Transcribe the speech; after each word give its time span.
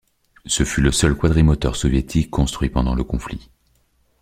Ce 0.47 0.63
fut 0.63 0.81
le 0.81 0.91
seul 0.91 1.13
quadrimoteur 1.15 1.75
soviétique 1.75 2.31
construit 2.31 2.69
pendant 2.71 2.95
le 2.95 3.03
conflit. 3.03 3.51